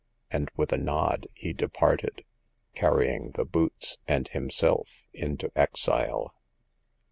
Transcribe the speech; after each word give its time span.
"and 0.31 0.49
with 0.57 0.73
a 0.73 0.77
nod 0.77 1.27
he 1.31 1.53
de 1.53 1.69
parted, 1.69 2.25
carrying 2.73 3.29
the 3.35 3.45
boots 3.45 3.99
and 4.07 4.29
himself 4.29 4.87
it\to 5.13 5.49
^^Aka. 5.49 6.29